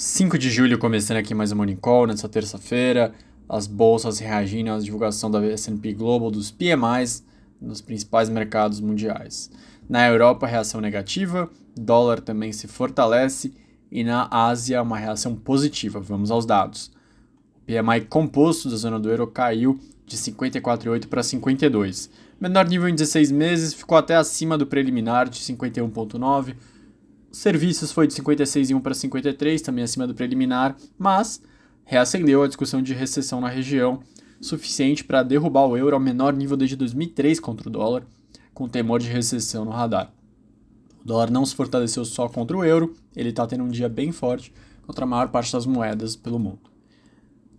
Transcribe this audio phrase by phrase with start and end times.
[0.00, 3.12] 5 de julho, começando aqui mais um Morning Call, nessa terça-feira,
[3.48, 7.24] as bolsas reagindo à divulgação da S&P Global dos PMIs
[7.60, 9.50] nos principais mercados mundiais.
[9.88, 13.52] Na Europa, reação negativa, dólar também se fortalece
[13.90, 15.98] e na Ásia, uma reação positiva.
[15.98, 16.92] Vamos aos dados.
[17.56, 22.08] O PMI composto da zona do euro caiu de 54,8 para 52.
[22.40, 26.54] Menor nível em 16 meses, ficou até acima do preliminar de 51,9
[27.30, 31.42] Serviços foi de 56,1 para 53, também acima do preliminar, mas
[31.84, 34.00] reacendeu a discussão de recessão na região,
[34.40, 38.04] suficiente para derrubar o euro ao menor nível desde 2003 contra o dólar,
[38.54, 40.12] com temor de recessão no radar.
[41.02, 44.10] O dólar não se fortaleceu só contra o euro, ele está tendo um dia bem
[44.10, 44.52] forte
[44.86, 46.60] contra a maior parte das moedas pelo mundo.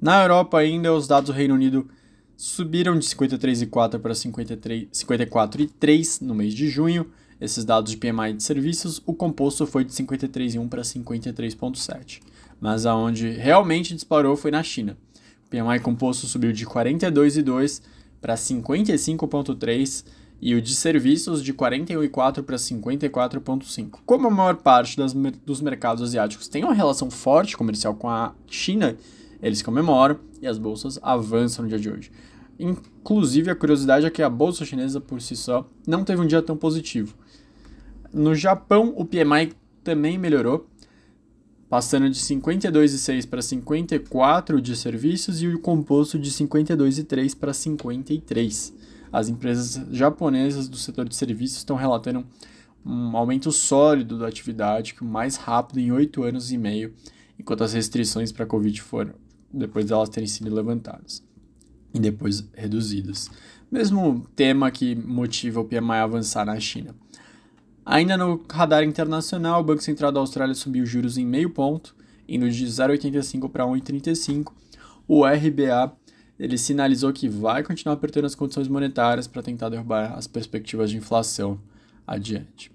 [0.01, 1.87] Na Europa ainda, os dados do Reino Unido
[2.35, 9.01] subiram de 53,4 para 54,3 no mês de junho, esses dados de PMI de serviços,
[9.05, 12.21] o composto foi de 53,1 para 53,7.
[12.59, 14.97] Mas aonde realmente disparou foi na China.
[15.45, 17.81] O PMI composto subiu de 42,2
[18.21, 20.03] para 55,3
[20.41, 23.99] e o de serviços de 41,4 para 54,5.
[24.05, 25.13] Como a maior parte das,
[25.45, 28.95] dos mercados asiáticos tem uma relação forte comercial com a China,
[29.41, 32.11] eles comemoram e as bolsas avançam no dia de hoje.
[32.59, 36.41] Inclusive, a curiosidade é que a bolsa chinesa por si só não teve um dia
[36.41, 37.15] tão positivo.
[38.13, 40.67] No Japão, o PMI também melhorou,
[41.69, 48.73] passando de 52,6 para 54 de serviços e o composto de 52,3 para 53.
[49.11, 52.25] As empresas japonesas do setor de serviços estão relatando
[52.85, 56.93] um aumento sólido da atividade, que o mais rápido em oito anos e meio,
[57.37, 59.13] enquanto as restrições para a Covid foram,
[59.53, 61.23] depois delas terem sido levantadas
[61.93, 63.29] e depois reduzidas.
[63.71, 66.95] Mesmo tema que motiva o PMI a avançar na China.
[67.91, 71.95] Ainda no radar internacional, o Banco Central da Austrália subiu juros em meio ponto,
[72.27, 74.53] indo de 0,85 para 1,35.
[75.07, 75.91] O RBA
[76.39, 80.97] ele sinalizou que vai continuar apertando as condições monetárias para tentar derrubar as perspectivas de
[80.97, 81.59] inflação
[82.05, 82.71] adiante.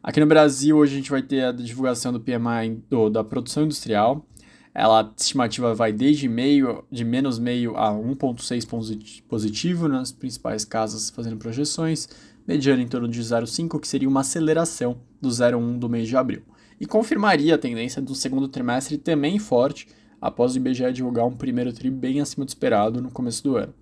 [0.00, 3.64] Aqui no Brasil, hoje a gente vai ter a divulgação do PMI do, da produção
[3.64, 4.24] industrial.
[4.72, 11.36] Ela, estimativa vai desde meio, de menos meio a 1,6 positivo nas principais casas fazendo
[11.36, 12.08] projeções
[12.46, 16.42] mediano em torno de 0,5, que seria uma aceleração do 0,1 do mês de abril.
[16.80, 19.88] E confirmaria a tendência do segundo trimestre também forte,
[20.20, 23.74] após o IBGE divulgar um primeiro tri bem acima do esperado no começo do ano.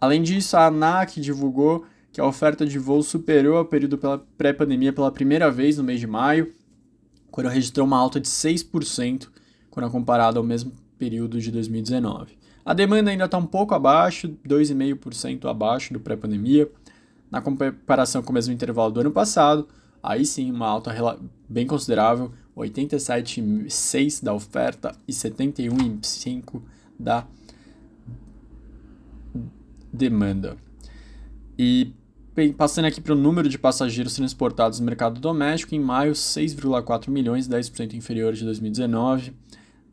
[0.00, 3.98] Além disso, a ANAC divulgou que a oferta de voo superou o período
[4.36, 6.52] pré-pandemia pela primeira vez no mês de maio,
[7.30, 9.28] quando registrou uma alta de 6%
[9.70, 12.38] quando comparado ao mesmo período de 2019.
[12.64, 16.70] A demanda ainda está um pouco abaixo, 2,5% abaixo do pré-pandemia,
[17.34, 19.66] na comparação com o mesmo intervalo do ano passado,
[20.00, 20.94] aí sim uma alta
[21.48, 26.62] bem considerável, 87,6 da oferta e 71,5
[26.96, 27.26] da
[29.92, 30.56] demanda.
[31.58, 31.92] E
[32.56, 37.48] passando aqui para o número de passageiros transportados no mercado doméstico, em maio, 6,4 milhões,
[37.48, 39.32] 10% inferior de 2019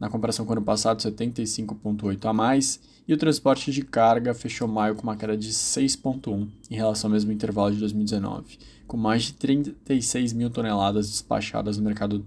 [0.02, 4.68] na comparação com o ano passado, 75,8 a mais, e o transporte de carga fechou
[4.68, 8.58] maio com uma queda de 6,1 em relação ao mesmo intervalo de 2019,
[8.88, 12.26] com mais de 36 mil toneladas despachadas no mercado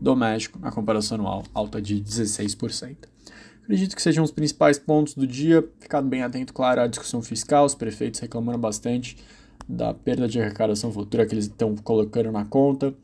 [0.00, 2.96] doméstico, na comparação anual, alta de 16%.
[3.64, 5.62] Acredito que sejam os principais pontos do dia.
[5.78, 9.18] Ficado bem atento, claro, à discussão fiscal, os prefeitos reclamando bastante
[9.68, 12.94] da perda de arrecadação futura que eles estão colocando na conta,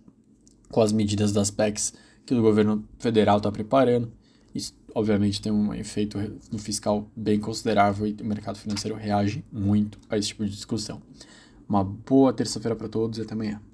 [0.71, 1.93] com as medidas das PECs
[2.27, 4.13] que o governo federal está preparando.
[4.55, 6.19] Isso, obviamente, tem um efeito
[6.51, 11.01] no fiscal bem considerável e o mercado financeiro reage muito a esse tipo de discussão.
[11.69, 13.61] Uma boa terça-feira para todos e até amanhã.